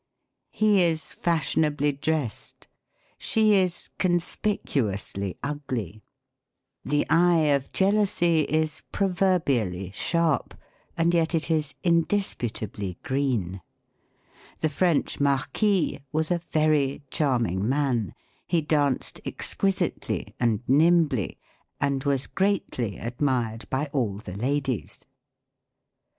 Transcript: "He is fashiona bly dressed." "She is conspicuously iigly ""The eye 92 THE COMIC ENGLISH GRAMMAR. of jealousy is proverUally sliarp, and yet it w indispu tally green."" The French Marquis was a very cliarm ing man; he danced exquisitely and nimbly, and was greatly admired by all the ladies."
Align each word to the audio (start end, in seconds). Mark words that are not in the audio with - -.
"He 0.49 0.81
is 0.81 1.13
fashiona 1.15 1.69
bly 1.77 1.91
dressed." 1.91 2.67
"She 3.19 3.53
is 3.53 3.91
conspicuously 3.99 5.37
iigly 5.43 6.01
""The 6.83 7.05
eye 7.07 7.35
92 7.35 7.37
THE 7.37 7.37
COMIC 7.37 7.37
ENGLISH 7.37 7.39
GRAMMAR. 7.39 7.55
of 7.55 7.71
jealousy 7.71 8.39
is 8.45 8.83
proverUally 8.91 9.91
sliarp, 9.91 10.51
and 10.97 11.13
yet 11.13 11.35
it 11.35 11.43
w 11.49 11.61
indispu 11.83 12.51
tally 12.51 12.97
green."" 13.03 13.61
The 14.61 14.69
French 14.69 15.19
Marquis 15.19 15.99
was 16.11 16.31
a 16.31 16.39
very 16.39 17.03
cliarm 17.11 17.47
ing 17.47 17.69
man; 17.69 18.15
he 18.47 18.61
danced 18.63 19.21
exquisitely 19.23 20.33
and 20.39 20.61
nimbly, 20.67 21.37
and 21.79 22.03
was 22.05 22.25
greatly 22.25 22.97
admired 22.97 23.69
by 23.69 23.85
all 23.93 24.17
the 24.17 24.35
ladies." 24.35 25.05